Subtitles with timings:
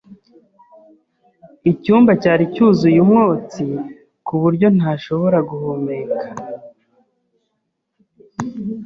[1.71, 3.65] Icyumba cyari cyuzuye umwotsi
[4.25, 6.25] ku buryo ntashobora guhumeka.